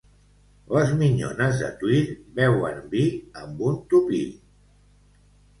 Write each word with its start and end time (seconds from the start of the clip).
Les 0.75 0.93
minyones 1.01 1.59
de 1.63 1.69
Tuïr 1.83 2.15
beuen 2.39 2.81
vi 2.95 3.05
amb 3.43 3.63
un 3.73 3.79
tupí. 3.93 4.23